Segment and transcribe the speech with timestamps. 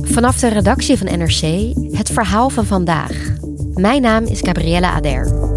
[0.00, 3.36] Vanaf de redactie van NRC het verhaal van vandaag.
[3.74, 5.50] Mijn naam is Gabriella Ader.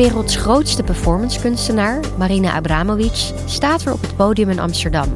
[0.00, 5.08] werelds grootste performancekunstenaar, Marina Abramovic, staat weer op het podium in Amsterdam.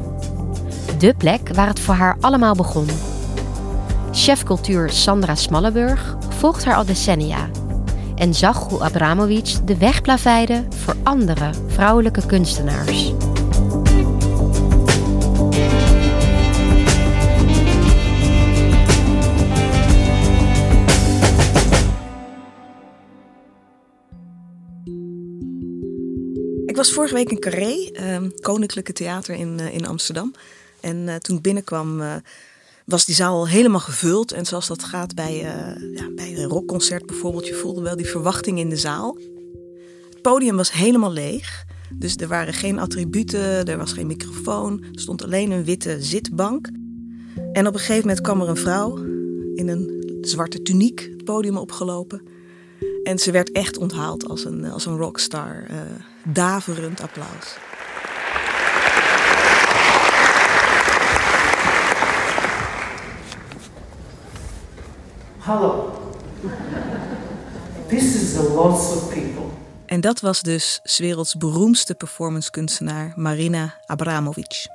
[0.97, 2.87] De plek waar het voor haar allemaal begon.
[4.11, 7.49] Chef cultuur Sandra Smallenburg volgt haar al decennia
[8.15, 13.13] en zag hoe Abramovic de weg plaveide voor andere vrouwelijke kunstenaars.
[26.65, 30.33] Ik was vorige week in Carré, uh, Koninklijke Theater in, uh, in Amsterdam.
[30.85, 32.15] En uh, toen ik binnenkwam eh,
[32.85, 34.31] was die zaal helemaal gevuld.
[34.31, 35.35] En zoals dat gaat bij,
[35.93, 39.17] ja, bij een rockconcert bijvoorbeeld, je voelde wel die verwachting in de zaal.
[40.09, 41.65] Het podium was helemaal leeg.
[41.93, 44.83] Dus er waren geen attributen, er was geen microfoon.
[44.93, 46.69] Er stond alleen een witte zitbank.
[47.51, 48.97] En op een gegeven moment kwam er een vrouw
[49.55, 52.21] in een zwarte tuniek het podium opgelopen.
[53.03, 55.67] En ze werd echt onthaald als een, als een rockstar.
[55.71, 55.77] Uh,
[56.23, 57.57] daverend applaus.
[65.45, 65.91] Hallo.
[67.87, 69.43] This is a lot of people.
[69.85, 74.67] En dat was dus 's werelds beroemdste performancekunstenaar Marina Abramovic.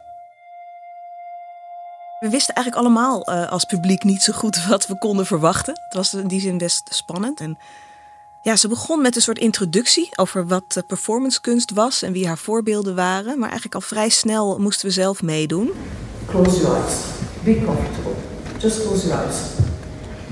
[2.21, 5.75] We wisten eigenlijk allemaal uh, als publiek niet zo goed wat we konden verwachten.
[5.85, 7.41] Het was in die zin best spannend.
[7.41, 7.59] En
[8.43, 12.95] ja, ze begon met een soort introductie over wat performancekunst was en wie haar voorbeelden
[12.95, 13.39] waren.
[13.39, 15.71] Maar eigenlijk al vrij snel moesten we zelf meedoen.
[16.27, 16.95] Close your eyes.
[17.45, 18.15] Be comfortable.
[18.59, 19.60] Just close your eyes.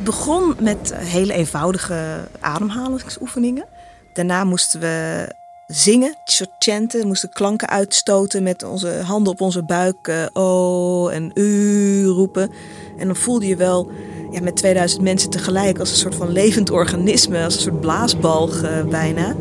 [0.09, 3.65] Begon met hele eenvoudige ademhalingsoefeningen.
[4.13, 5.27] Daarna moesten we
[5.67, 6.17] zingen,
[6.59, 12.51] chanten, moesten klanken uitstoten met onze handen op onze buik, uh, oh en u roepen.
[12.99, 13.91] En dan voelde je wel
[14.31, 18.63] ja, met 2000 mensen tegelijk als een soort van levend organisme, als een soort blaasbalg
[18.63, 19.37] uh, bijna.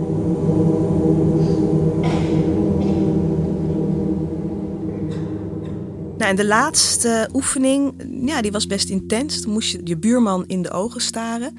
[6.27, 7.93] Nou, en de laatste oefening,
[8.25, 9.41] ja, die was best intens.
[9.41, 11.57] Dan moest je je buurman in de ogen staren.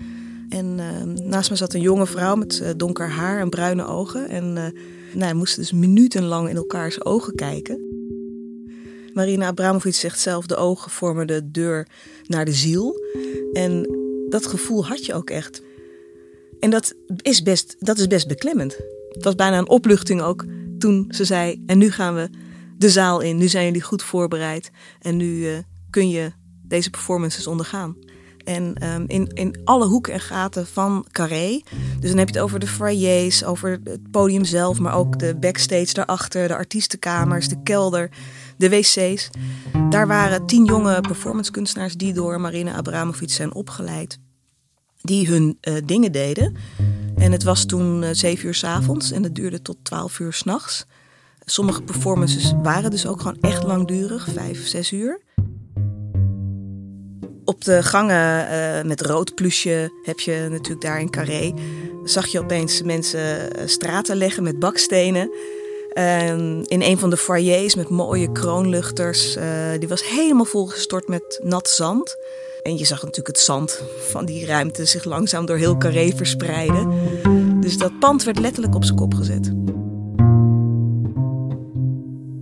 [0.49, 4.29] En uh, naast me zat een jonge vrouw met uh, donker haar en bruine ogen.
[4.29, 4.65] En uh,
[5.15, 7.81] nou, we moesten dus minutenlang in elkaars ogen kijken.
[9.15, 11.87] Marina Abramovic zegt zelf: de ogen vormen de deur
[12.27, 12.95] naar de ziel.
[13.53, 13.89] En
[14.29, 15.62] dat gevoel had je ook echt.
[16.61, 18.77] En dat is best, dat is best beklemmend.
[19.09, 20.45] Het was bijna een opluchting ook
[20.79, 22.29] toen ze zei: En nu gaan we
[22.78, 23.37] de zaal in.
[23.37, 24.71] Nu zijn jullie goed voorbereid.
[25.00, 25.59] En nu uh,
[25.91, 27.97] kun je deze performances ondergaan.
[28.44, 31.62] En um, in, in alle hoeken en gaten van Carré.
[32.00, 35.37] Dus dan heb je het over de foyers, over het podium zelf, maar ook de
[35.41, 38.11] backstage daarachter, de artiestenkamers, de kelder,
[38.56, 39.31] de wc's.
[39.91, 44.19] Daar waren tien jonge performancekunstenaars die door Marina Abramovic zijn opgeleid.
[45.00, 46.56] Die hun uh, dingen deden.
[47.17, 50.32] En het was toen uh, zeven uur s avonds en het duurde tot twaalf uur
[50.32, 50.87] s'nachts.
[51.50, 55.21] Sommige performances waren dus ook gewoon echt langdurig, vijf, zes uur.
[57.45, 61.55] Op de gangen uh, met rood plusje heb je natuurlijk daar in Carré.
[62.05, 65.31] Zag je opeens mensen straten leggen met bakstenen.
[65.95, 66.29] Uh,
[66.65, 69.37] in een van de foyers met mooie kroonluchters.
[69.37, 69.45] Uh,
[69.79, 72.17] die was helemaal volgestort met nat zand.
[72.62, 76.93] En je zag natuurlijk het zand van die ruimte zich langzaam door heel Carré verspreiden.
[77.61, 79.53] Dus dat pand werd letterlijk op zijn kop gezet.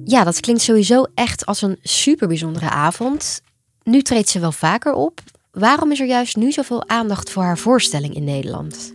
[0.09, 3.41] Ja, dat klinkt sowieso echt als een super bijzondere avond.
[3.83, 5.21] Nu treedt ze wel vaker op.
[5.51, 8.95] waarom is er juist nu zoveel aandacht voor haar voorstelling in Nederland?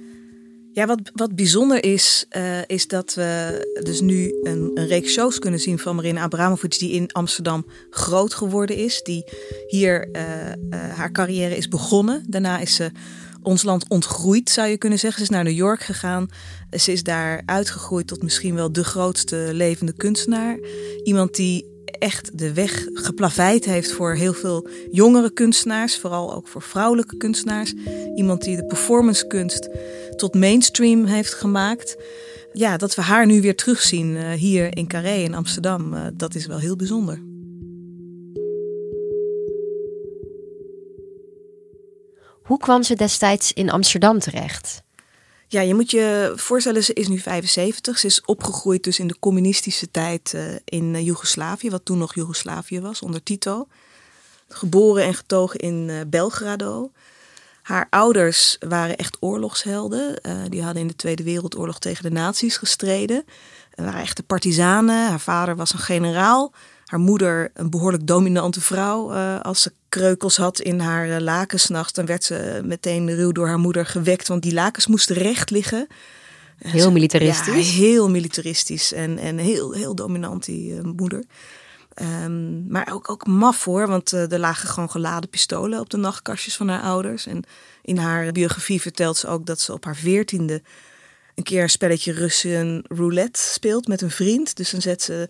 [0.74, 5.60] Ja, wat, wat bijzonder is, uh, is dat we dus nu een, reeks shows kunnen
[5.60, 9.02] zien van Marina Abramovic, die in Amsterdam groot geworden is.
[9.04, 9.24] Die
[9.68, 10.22] hier uh,
[10.70, 12.24] uh, haar carrière is begonnen.
[12.28, 12.92] Daarna is ze
[13.44, 15.26] ons land ontgroeid, zou je kunnen zeggen.
[15.26, 16.30] Ze is naar New York gegaan.
[16.80, 20.60] Ze is daar uitgegroeid tot misschien wel de grootste levende kunstenaar.
[21.04, 26.62] Iemand die echt de weg geplaveid heeft voor heel veel jongere kunstenaars, vooral ook voor
[26.62, 27.74] vrouwelijke kunstenaars.
[28.16, 29.70] Iemand die de performancekunst
[30.16, 31.98] tot mainstream heeft gemaakt.
[32.54, 36.36] Ja, dat we haar nu weer terugzien uh, hier in Carré in Amsterdam, uh, dat
[36.36, 37.31] is wel heel bijzonder.
[42.52, 44.84] Hoe kwam ze destijds in Amsterdam terecht?
[45.48, 48.00] Ja, je moet je voorstellen, ze is nu 75.
[48.00, 52.16] Ze is opgegroeid dus in de communistische tijd uh, in uh, Joegoslavië, wat toen nog
[52.16, 53.68] Joegoslavië was, onder Tito.
[54.48, 56.92] Geboren en getogen in uh, Belgrado.
[57.62, 60.22] Haar ouders waren echt oorlogshelden.
[60.50, 63.24] die hadden in de Tweede Wereldoorlog tegen de nazi's gestreden.
[63.76, 65.10] Ze waren echte partizanen.
[65.10, 66.54] Haar vader was een generaal
[66.92, 69.12] haar moeder een behoorlijk dominante vrouw.
[69.14, 73.48] Uh, als ze kreukels had in haar uh, lakensnacht, dan werd ze meteen ruw door
[73.48, 75.88] haar moeder gewekt, want die lakens moesten recht liggen.
[76.58, 77.76] Heel militaristisch.
[77.76, 81.24] Ja, heel militaristisch en, en heel, heel dominant, die uh, moeder.
[82.24, 86.56] Um, maar ook, ook maf hoor, want er lagen gewoon geladen pistolen op de nachtkastjes
[86.56, 87.26] van haar ouders.
[87.26, 87.44] En
[87.82, 90.62] in haar biografie vertelt ze ook dat ze op haar veertiende
[91.36, 94.56] een keer een spelletje Russian roulette speelt met een vriend.
[94.56, 95.30] Dus dan zet ze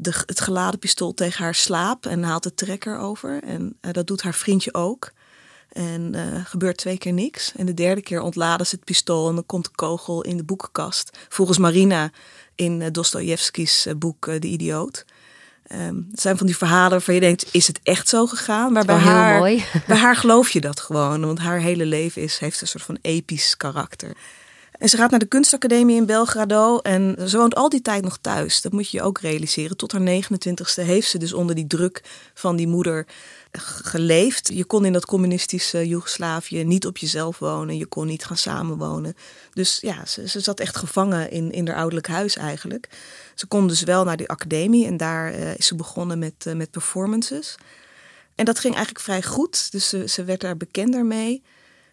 [0.00, 3.42] de, het geladen pistool tegen haar slaap en haalt de trekker over.
[3.42, 5.12] En uh, dat doet haar vriendje ook.
[5.72, 7.52] En uh, gebeurt twee keer niks.
[7.56, 10.44] En de derde keer ontladen ze het pistool en dan komt de kogel in de
[10.44, 11.18] boekenkast.
[11.28, 12.10] Volgens Marina
[12.54, 15.04] in uh, Dostoevsky's boek De Idioot.
[15.72, 18.72] Um, het zijn van die verhalen waarvan je denkt, is het echt zo gegaan?
[18.72, 19.40] Maar bij haar,
[19.86, 21.20] bij haar geloof je dat gewoon.
[21.20, 24.16] Want haar hele leven is, heeft een soort van episch karakter.
[24.80, 28.18] En ze gaat naar de kunstacademie in Belgrado en ze woont al die tijd nog
[28.20, 28.60] thuis.
[28.60, 29.76] Dat moet je je ook realiseren.
[29.76, 32.02] Tot haar 29ste heeft ze dus onder die druk
[32.34, 33.06] van die moeder
[33.82, 34.50] geleefd.
[34.52, 37.76] Je kon in dat communistische Joegoslavië niet op jezelf wonen.
[37.76, 39.14] Je kon niet gaan samenwonen.
[39.52, 42.88] Dus ja, ze, zat echt gevangen in, in haar ouderlijk huis eigenlijk.
[43.34, 46.54] Ze kon dus wel naar die academie en daar uh, is ze begonnen met, uh,
[46.54, 47.56] met performances.
[48.34, 49.72] En dat ging eigenlijk vrij goed.
[49.72, 51.42] Dus ze, ze werd daar bekender mee.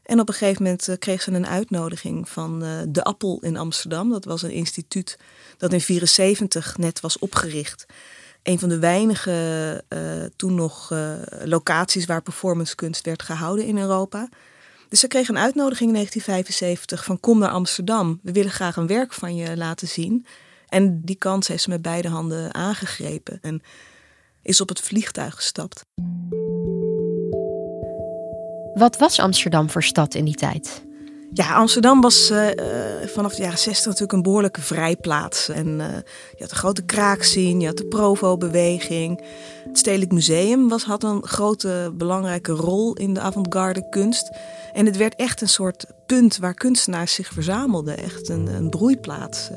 [0.08, 3.58] En op een gegeven moment eh, kreeg ze een uitnodiging van uh, De Appel in
[3.58, 4.10] Amsterdam.
[4.10, 5.18] Dat was een instituut
[5.58, 7.86] dat in 74 net was opgericht.
[8.44, 10.94] Een van de weinige uh, toen nog
[11.44, 14.30] locaties waar performancekunst werd gehouden in Europa.
[14.90, 18.20] Dus ze kreeg een uitnodiging in 1975 van kom naar Amsterdam.
[18.24, 20.26] We willen graag een werk van je laten zien.
[20.68, 23.62] En die kans heeft ze met beide handen aangegrepen en
[24.42, 25.86] is op het vliegtuig gestapt.
[28.78, 30.86] Wat was Amsterdam voor stad in die tijd?
[31.34, 32.48] Ja, Amsterdam was uh,
[33.06, 35.50] vanaf de jaren 60 natuurlijk een behoorlijke vrijplaats.
[35.50, 35.86] En uh,
[36.36, 39.22] je had een grote kraakzien, je had de Provo-beweging.
[39.68, 44.32] Het Stedelijk Museum was, had een grote belangrijke rol in de avant-garde kunst.
[44.74, 47.98] En het werd echt een soort punt waar kunstenaars zich verzamelden.
[47.98, 49.50] Echt een, een broeiplaats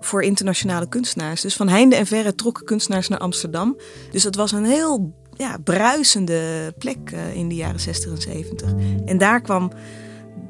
[0.00, 1.40] voor internationale kunstenaars.
[1.40, 3.76] Dus van heinde en verre trokken kunstenaars naar Amsterdam.
[4.10, 8.72] Dus dat was een heel ja, bruisende plek uh, in de jaren 60 en 70.
[9.04, 9.72] En daar kwam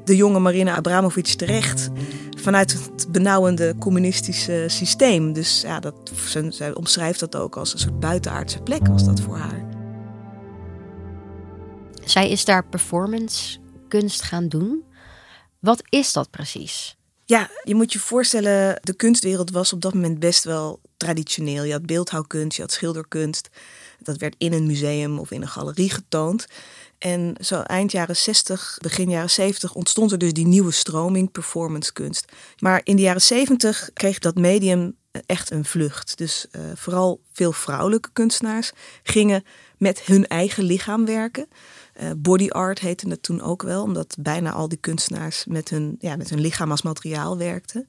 [0.03, 1.89] de jonge Marina Abramovic terecht
[2.37, 5.33] vanuit het benauwende communistische systeem.
[5.33, 6.11] Dus ja, dat,
[6.49, 9.65] zij omschrijft dat ook als een soort buitenaardse plek was dat voor haar.
[12.03, 14.83] Zij is daar performance kunst gaan doen.
[15.59, 16.97] Wat is dat precies?
[17.31, 21.63] Ja, je moet je voorstellen, de kunstwereld was op dat moment best wel traditioneel.
[21.63, 23.49] Je had beeldhouwkunst, je had schilderkunst.
[23.99, 26.45] Dat werd in een museum of in een galerie getoond.
[26.97, 31.93] En zo eind jaren 60, begin jaren 70 ontstond er dus die nieuwe stroming performance
[31.93, 32.25] kunst.
[32.59, 36.17] Maar in de jaren 70 kreeg dat medium echt een vlucht.
[36.17, 38.71] Dus uh, vooral veel vrouwelijke kunstenaars
[39.03, 39.43] gingen
[39.77, 41.47] met hun eigen lichaam werken.
[42.01, 45.95] Uh, body art heette het toen ook wel, omdat bijna al die kunstenaars met hun,
[45.99, 47.87] ja, met hun lichaam als materiaal werkten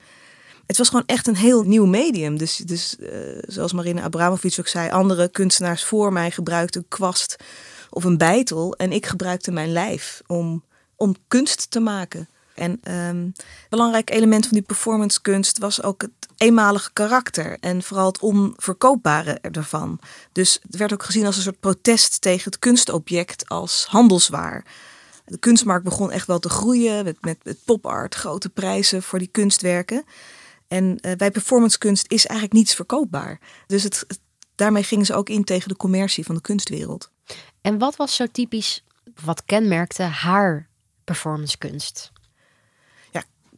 [0.67, 2.39] het was gewoon echt een heel nieuw medium.
[2.39, 3.09] Dus, dus uh,
[3.41, 7.37] zoals Marina Abramovic ook zei, andere kunstenaars voor mij gebruikten een kwast
[7.91, 8.75] of een bijtel.
[8.75, 10.65] En ik gebruikte mijn lijf om,
[10.97, 12.29] om kunst te maken.
[12.55, 13.33] En um,
[13.69, 19.99] belangrijk element van die performancekunst was ook het eenmalige karakter en vooral het onverkoopbare ervan.
[20.33, 24.65] Dus het werd ook gezien als een soort protest tegen het kunstobject als handelswaar.
[25.25, 29.19] De kunstmarkt begon echt wel te groeien met, met, met pop art, grote prijzen voor
[29.19, 30.05] die kunstwerken.
[30.69, 33.41] En uh, bij performancekunst is eigenlijk niets verkoopbaar.
[33.67, 34.07] Dus het,
[34.55, 37.11] daarmee gingen ze ook in tegen de commercie van de kunstwereld.
[37.61, 38.85] En wat was zo typisch
[39.25, 40.69] Wat kenmerkte haar
[41.05, 42.12] performancekunst?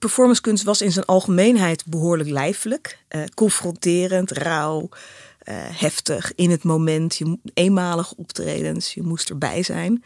[0.04, 7.16] Performancekunst was in zijn algemeenheid behoorlijk lijfelijk, uh, confronterend, rauw, uh, heftig, in het moment.
[7.16, 10.04] Je eenmalig optredens, je moest erbij zijn.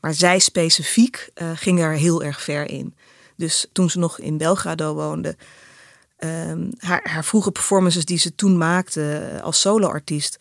[0.00, 2.94] Maar zij specifiek uh, ging daar heel erg ver in.
[3.36, 5.36] Dus toen ze nog in Belgrado woonde,
[6.18, 10.38] um, haar, haar vroege performances die ze toen maakte als soloartiest,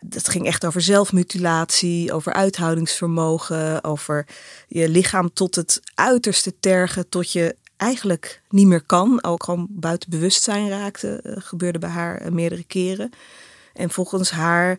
[0.00, 4.26] dat ging echt over zelfmutilatie, over uithoudingsvermogen, over
[4.68, 9.24] je lichaam tot het uiterste tergen, tot je eigenlijk niet meer kan.
[9.24, 13.10] Ook gewoon buiten bewustzijn raakte, uh, gebeurde bij haar uh, meerdere keren.
[13.74, 14.78] En volgens haar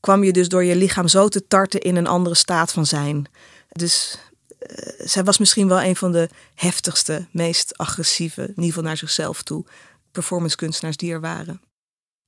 [0.00, 3.26] kwam je dus door je lichaam zo te tarten in een andere staat van zijn.
[3.68, 4.18] Dus
[4.60, 8.96] uh, zij was misschien wel een van de heftigste, meest agressieve, in ieder geval naar
[8.96, 9.64] zichzelf toe,
[10.12, 11.60] performancekunstenaars die er waren.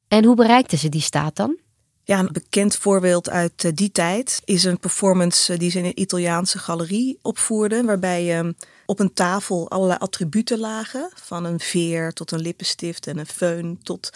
[0.08, 1.56] En hoe bereikte ze die staat dan?
[2.04, 6.58] Ja, een bekend voorbeeld uit die tijd is een performance die ze in een Italiaanse
[6.58, 8.50] galerie opvoerde, waarbij uh,
[8.92, 13.82] op een tafel allerlei attributen lagen, van een veer tot een lippenstift en een föhn
[13.82, 14.10] tot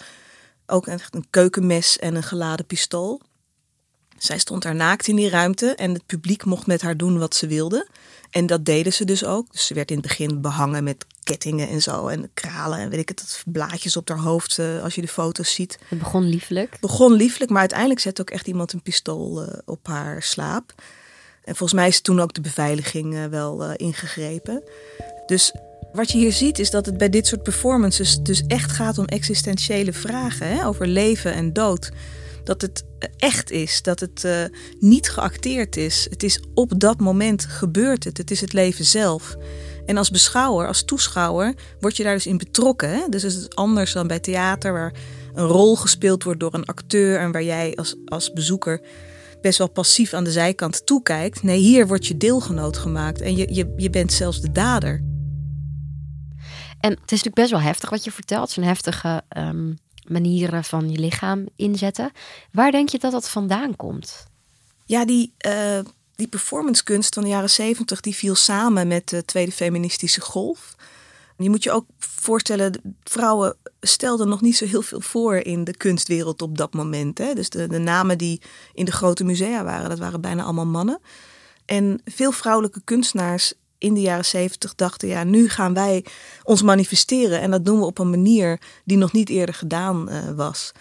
[0.65, 3.21] ook echt een keukenmes en een geladen pistool.
[4.17, 7.35] Zij stond daar naakt in die ruimte en het publiek mocht met haar doen wat
[7.35, 7.87] ze wilde.
[8.29, 9.51] En dat deden ze dus ook.
[9.51, 12.07] Dus ze werd in het begin behangen met kettingen en zo.
[12.07, 15.53] En kralen en weet ik het, blaadjes op haar hoofd uh, als je de foto's
[15.53, 15.79] ziet.
[15.87, 16.77] Het begon lieflijk.
[16.81, 20.73] Begon lieflijk, maar uiteindelijk zette ook echt iemand een pistool uh, op haar slaap.
[21.47, 24.63] En volgens mij is toen ook de beveiliging uh, wel ingegrepen.
[25.25, 25.53] Dus
[25.91, 29.05] wat je hier ziet is dat het bij dit soort performances dus echt gaat om
[29.05, 30.47] existentiële vragen.
[30.47, 30.65] Hè?
[30.65, 31.91] Over leven en dood
[32.43, 32.83] dat het
[33.17, 34.27] echt is, dat het
[34.79, 36.07] niet geacteerd is.
[36.09, 38.17] Het is op dat moment gebeurt het.
[38.17, 39.37] Het is het leven zelf.
[39.85, 42.89] En als beschouwer, als toeschouwer, word je daar dus in betrokken.
[42.89, 43.09] Hè?
[43.09, 44.93] Dus het is anders dan bij theater, waar
[45.33, 48.81] een rol gespeeld wordt door een acteur en waar jij als, als bezoeker
[49.41, 51.43] best wel passief aan de zijkant toekijkt.
[51.43, 55.03] Nee, hier word je deelgenoot gemaakt en je, je, je bent zelfs de dader.
[56.79, 58.49] En het is natuurlijk best wel heftig wat je vertelt.
[58.49, 59.77] Zo'n heftige um,
[60.07, 62.11] manieren van je lichaam inzetten.
[62.51, 64.27] Waar denk je dat dat vandaan komt?
[64.85, 65.79] Ja, die, uh,
[66.15, 70.75] die performancekunst van de jaren zeventig die viel samen met de tweede feministische golf.
[71.37, 75.77] Je moet je ook voorstellen, vrouwen stelden nog niet zo heel veel voor in de
[75.77, 77.17] kunstwereld op dat moment.
[77.17, 77.33] Hè?
[77.33, 78.41] Dus de, namen die
[78.73, 80.99] in de grote musea waren, dat waren bijna allemaal mannen.
[81.65, 86.05] En veel vrouwelijke kunstenaars in de jaren zeventig dachten, ja, nu gaan wij
[86.43, 87.41] ons manifesteren.
[87.41, 90.71] En dat doen we op een manier die nog niet eerder gedaan uh, was.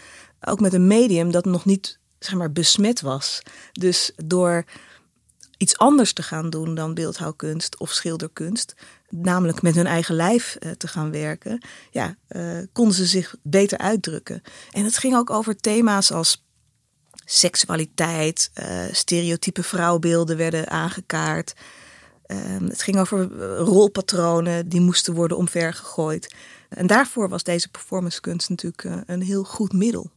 [0.41, 3.43] Ook met een medium dat nog niet, zeg maar, besmet was.
[3.73, 4.65] Dus door
[5.57, 8.75] iets anders te gaan doen dan beeldhouwkunst of schilderkunst,
[9.11, 13.79] namelijk met hun eigen lijf uh, te gaan werken, ja, uh, konden ze zich beter
[13.79, 14.43] uitdrukken.
[14.71, 16.45] En het ging ook over thema's als
[17.29, 18.51] seksualiteit,
[18.91, 21.55] stereotype vrouwbeelden werden aangekaart.
[22.27, 26.35] Um, het ging over rolpatronen die moesten worden omvergegooid.
[26.69, 30.11] En daarvoor was deze performancekunst natuurlijk een heel goed middel.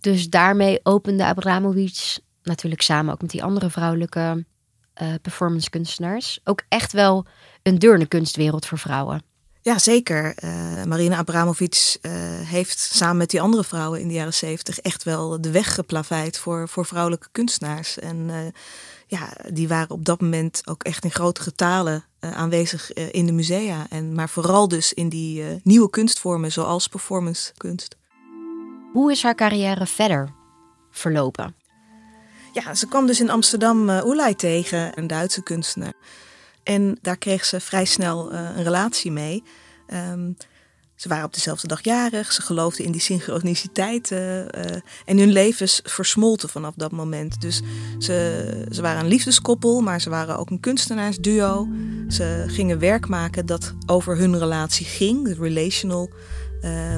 [0.00, 4.44] Dus daarmee opende Abramovic, natuurlijk samen ook met die andere vrouwelijke
[5.02, 7.26] uh, performancekunstenaars, ook echt wel
[7.62, 9.22] een deur in de kunstwereld voor vrouwen.
[9.64, 10.34] Ja, zeker.
[10.44, 15.02] Uh, Marina Abramovic uh, heeft samen met die andere vrouwen in de jaren zeventig echt
[15.02, 17.98] wel de weg geplaveid voor, voor vrouwelijke kunstenaars.
[17.98, 18.36] En uh,
[19.06, 23.86] ja, die waren op dat moment ook echt in grote getalen aanwezig in de musea.
[23.90, 27.96] En, maar vooral dus in die nieuwe kunstvormen zoals performancekunst.
[28.92, 30.32] Hoe is haar carrière verder
[30.90, 31.61] verlopen?
[32.52, 35.94] Ja, ze kwam dus in Amsterdam Oelai tegen, een Duitse kunstenaar.
[36.62, 39.42] En daar kreeg ze vrij snel uh, een relatie mee.
[40.12, 40.36] Um,
[40.94, 44.10] ze waren op dezelfde dag jarig, ze geloofden in die synchroniciteit.
[44.10, 44.44] Uh, uh,
[45.04, 47.40] en hun levens versmolten vanaf dat moment.
[47.40, 47.60] Dus
[47.98, 51.68] ze, ze waren een liefdeskoppel, maar ze waren ook een kunstenaarsduo.
[52.08, 55.36] Ze gingen werk maken dat over hun relatie ging.
[55.38, 56.10] Relational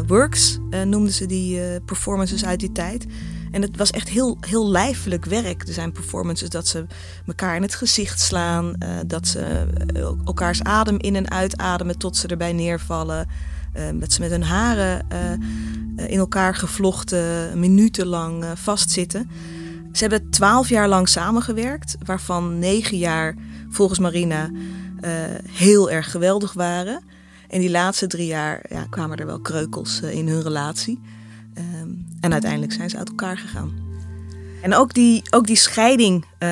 [0.07, 3.07] works noemden ze die performances uit die tijd.
[3.55, 5.69] En het was echt heel, heel lijfelijk werk.
[5.69, 6.87] Er zijn performances dat ze
[7.27, 8.75] elkaar in het gezicht slaan.
[8.79, 13.29] Uh, dat ze uh, elkaars adem in en uitademen tot ze erbij neervallen.
[13.77, 15.07] Uh, dat ze met hun haren
[15.97, 19.31] in elkaar gevlochten minutenlang vastzitten.
[19.93, 23.35] Ze hebben twaalf jaar lang samengewerkt, waarvan negen jaar
[23.71, 24.51] volgens Marina
[25.51, 27.03] heel erg geweldig waren.
[27.49, 31.01] En die laatste drie jaar ja, kwamen er wel kreukels in hun relatie.
[31.83, 33.73] Um, en uiteindelijk zijn ze uit elkaar gegaan.
[34.62, 36.49] En ook die, ook die scheiding uh,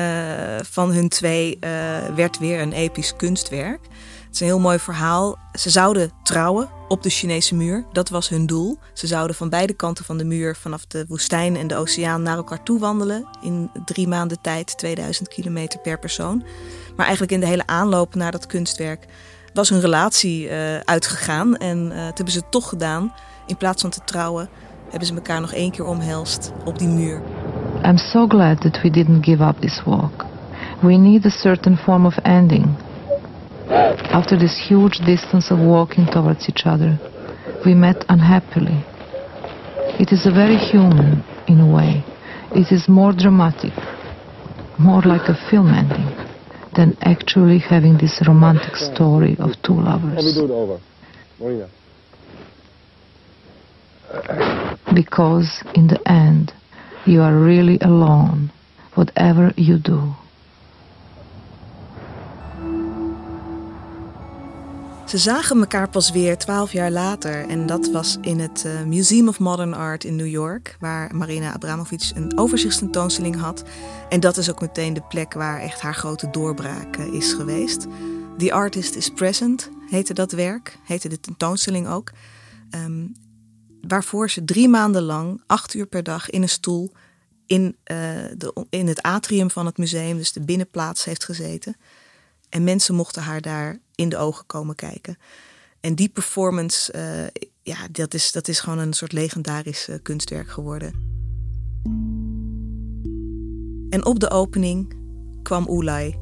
[0.61, 1.69] van hun twee uh,
[2.15, 3.81] werd weer een episch kunstwerk.
[3.81, 5.37] Het is een heel mooi verhaal.
[5.53, 7.85] Ze zouden trouwen op de Chinese muur.
[7.91, 8.77] Dat was hun doel.
[8.93, 12.37] Ze zouden van beide kanten van de muur vanaf de woestijn en de oceaan naar
[12.37, 13.27] elkaar toe wandelen.
[13.41, 16.43] In drie maanden tijd, 2000 kilometer per persoon.
[16.95, 19.05] Maar eigenlijk in de hele aanloop naar dat kunstwerk
[19.53, 21.57] was hun relatie uh, uitgegaan.
[21.57, 23.13] En dat hebben ze toch gedaan.
[23.47, 24.49] In plaats van te trouwen
[24.93, 27.21] hebben ze elkaar nog één keer omhelst op die muur.
[27.83, 30.25] I'm so glad that we didn't give up this walk.
[30.81, 32.65] We need a certain form of ending.
[34.11, 36.97] After this huge distance of walking towards each other,
[37.63, 38.83] we met unhappily.
[39.99, 42.03] It is a very human, in a way.
[42.55, 43.73] It is more dramatic,
[44.77, 46.07] more like a film ending,
[46.75, 50.37] than actually having this romantic story of two lovers.
[54.93, 56.53] Because in the end,
[57.03, 58.49] you are really alone,
[58.93, 60.15] whatever you do.
[65.05, 67.47] Ze zagen elkaar pas weer twaalf jaar later.
[67.47, 71.53] En dat was in het uh, Museum of Modern Art in New York, waar Marina
[71.53, 73.63] Abramovic een overzichtstentoonstelling had.
[74.09, 77.87] En dat is ook meteen de plek waar echt haar grote doorbraak uh, is geweest.
[78.37, 82.11] The Artist is Present heette dat werk, heette de tentoonstelling ook.
[82.75, 83.15] Um,
[83.87, 86.91] waarvoor ze drie maanden lang, acht uur per dag in een stoel
[87.45, 87.97] in, uh,
[88.37, 91.75] de, in het atrium van het museum, dus de binnenplaats, heeft gezeten.
[92.49, 95.17] En mensen mochten haar daar in de ogen komen kijken.
[95.79, 100.49] En die performance, uh, ja, dat is, dat is gewoon een soort legendarisch uh, kunstwerk
[100.49, 101.11] geworden.
[103.89, 104.95] En op de opening
[105.43, 106.15] kwam Oelai.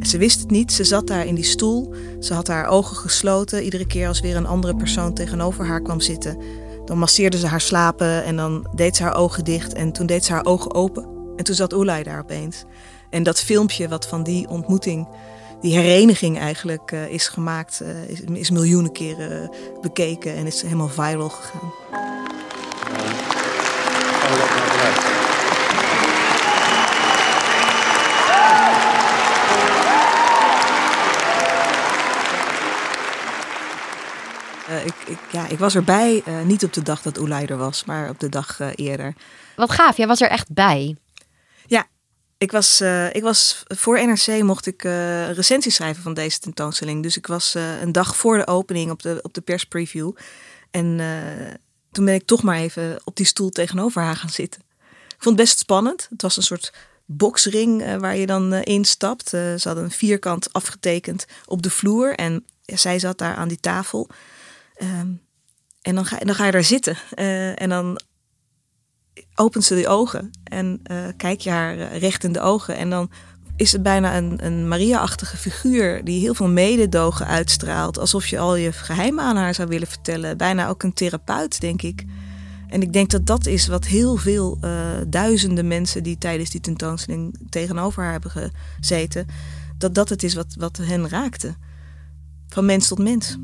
[0.00, 1.94] Ze wist het niet, ze zat daar in die stoel.
[2.20, 3.62] Ze had haar ogen gesloten.
[3.62, 6.42] Iedere keer als weer een andere persoon tegenover haar kwam zitten,
[6.90, 9.72] dan masseerde ze haar slapen en dan deed ze haar ogen dicht.
[9.72, 11.08] En toen deed ze haar ogen open.
[11.36, 12.64] En toen zat Oelai daar opeens.
[13.10, 15.08] En dat filmpje wat van die ontmoeting
[15.60, 21.28] die hereniging eigenlijk uh, is gemaakt, uh, is, miljoenen keren bekeken en is helemaal viral
[21.28, 21.72] gegaan.
[35.32, 38.28] Ja, ik was erbij, niet op de dag dat Oelai er was, maar op de
[38.28, 39.14] dag eerder.
[39.56, 40.96] Wat gaaf, jij was er echt bij.
[41.66, 41.86] Ja,
[42.38, 47.02] ik was, uh, ik was voor NRC mocht ik een recensie schrijven van deze tentoonstelling.
[47.02, 50.12] Dus ik was een dag voor de opening op de, op de perspreview.
[50.70, 51.00] En
[51.92, 54.60] toen ben ik toch maar even op die stoel tegenover haar gaan zitten.
[54.90, 56.06] Ik vond het best spannend.
[56.10, 56.72] Het was een soort
[57.04, 59.28] boksring waar je dan instapt.
[59.28, 62.14] ze hadden een vierkant afgetekend op de vloer.
[62.14, 64.08] En zij zat daar aan die tafel.
[64.80, 65.12] Ehm,
[65.82, 66.96] en dan ga, dan ga je daar zitten.
[67.56, 68.00] en dan
[69.34, 72.76] opent ze die ogen en uh, kijk je haar eh, recht in de ogen.
[72.76, 73.10] En dan
[73.56, 77.98] is het bijna een, een Maria-achtige figuur die heel veel mededogen uitstraalt.
[77.98, 80.36] Alsof je al je geheimen aan haar zou willen vertellen.
[80.36, 82.04] Bijna ook een therapeut, denk ik.
[82.68, 84.58] En ik denk dat dat is wat heel veel
[85.08, 89.26] duizenden mensen die tijdens die tentoonstelling tegenover haar hebben gezeten,
[89.78, 91.54] dat dat het is wat, wat hen raakte.
[92.48, 93.38] Van mens tot mens.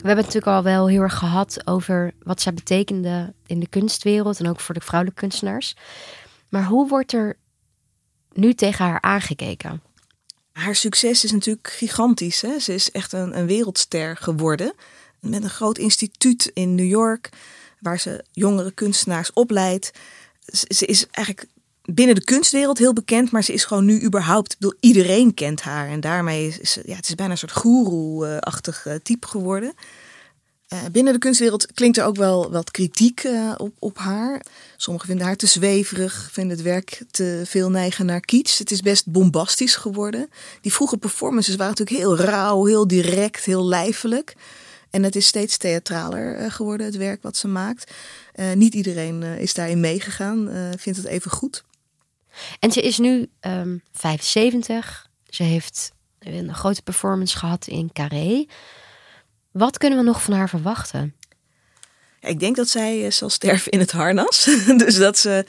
[0.00, 3.68] We hebben het natuurlijk al wel heel erg gehad over wat zij betekende in de
[3.68, 5.76] kunstwereld en ook voor de vrouwelijke kunstenaars.
[6.48, 7.36] Maar hoe wordt er
[8.32, 9.82] nu tegen haar aangekeken?
[10.52, 12.40] Haar succes is natuurlijk gigantisch.
[12.40, 12.58] Hè?
[12.58, 14.74] Ze is echt een, een wereldster geworden.
[15.20, 17.28] Met een groot instituut in New York,
[17.80, 19.90] waar ze jongere kunstenaars opleidt.
[20.46, 21.46] Ze is eigenlijk
[21.94, 25.88] binnen de kunstwereld heel bekend, maar ze is gewoon nu überhaupt, bedoel, iedereen kent haar.
[25.88, 29.74] En daarmee is ja, het is bijna een soort goeroe-achtig uh, type geworden.
[30.72, 34.42] Uh, binnen de kunstwereld klinkt er ook wel wat kritiek uh, op, op haar.
[34.76, 38.58] Sommigen vinden haar te zweverig, vinden het werk te veel neigen naar kitsch.
[38.58, 40.30] Het is best bombastisch geworden.
[40.60, 44.34] Die vroege performances waren natuurlijk heel rauw, heel direct, heel lijfelijk.
[44.90, 47.92] En het is steeds theatraler geworden, het werk wat ze maakt.
[48.54, 51.64] niet iedereen is daarin meegegaan, vindt het even goed.
[52.58, 55.08] En ze is nu um, ehm, 75.
[55.28, 58.46] Ze heeft een grote performance gehad in Carré.
[59.50, 61.14] Wat kunnen we nog van haar verwachten?
[62.20, 64.44] Ik denk dat zij eh, zal sterven in het harnas.
[64.84, 65.44] dus dat ze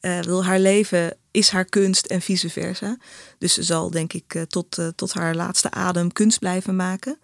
[0.00, 2.96] uh, wil haar leven is haar kunst en vice versa.
[3.38, 7.18] Dus ze zal denk ik uh, tot, tot haar laatste adem kunst blijven maken.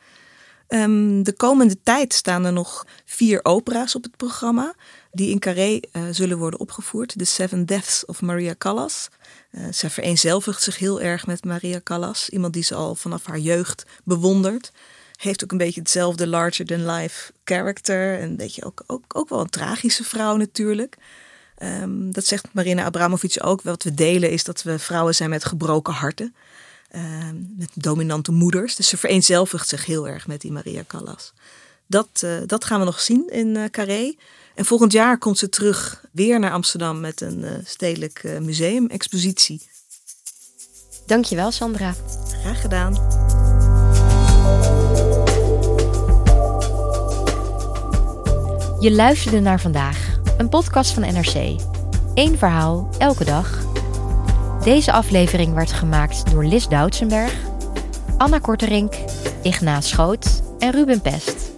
[0.68, 4.74] Um, de komende tijd staan er nog vier opera's op het programma
[5.12, 7.18] die in Carré uh, zullen worden opgevoerd.
[7.18, 9.08] The Seven Deaths of Maria Callas.
[9.50, 12.28] Uh, zij vereenzelvigt zich heel erg met Maria Callas.
[12.28, 14.72] Iemand die ze al vanaf haar jeugd bewondert.
[15.16, 18.18] Heeft ook een beetje hetzelfde larger-than-life character.
[18.18, 20.96] En een beetje ook, ook, ook wel een tragische vrouw natuurlijk.
[21.58, 23.62] Ehm, dat zegt Marina Abramovic ook.
[23.62, 26.34] Wat we delen is dat we vrouwen zijn met gebroken harten.
[26.90, 28.76] Ehm, met dominante moeders.
[28.76, 31.32] Dus ze vereenzelvigt zich heel erg met die Maria Callas.
[31.86, 34.14] Dat, eh, dat gaan we nog zien in Carré.
[34.58, 39.62] En volgend jaar komt ze terug weer naar Amsterdam met een uh, stedelijk museum-expositie.
[41.06, 41.94] Dankjewel, Sandra.
[42.40, 42.92] Graag gedaan.
[48.80, 51.60] Je luisterde naar vandaag, een podcast van NRC.
[52.14, 53.66] Eén verhaal, elke dag.
[54.64, 57.34] Deze aflevering werd gemaakt door Lis Doutsenberg,
[58.16, 58.94] Anna Korterink,
[59.42, 61.57] Ignaat Schoot en Ruben Pest.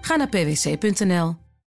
[0.00, 1.49] Ga naar pwc.nl.